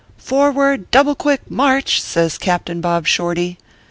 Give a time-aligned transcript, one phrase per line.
[0.17, 3.59] "Forward double quick march!" says Captain Bob Shorty.